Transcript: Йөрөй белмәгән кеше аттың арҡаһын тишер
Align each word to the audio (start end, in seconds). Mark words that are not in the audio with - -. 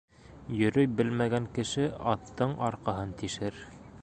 Йөрөй 0.61 0.89
белмәгән 1.01 1.45
кеше 1.59 1.87
аттың 2.15 2.59
арҡаһын 2.71 3.17
тишер 3.23 3.63